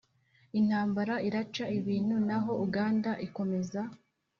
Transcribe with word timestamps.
intambara 0.59 1.15
iraca 1.27 1.63
ibintu, 1.79 2.15
naho 2.27 2.51
uganda 2.65 3.11
ikomeza 3.25 3.81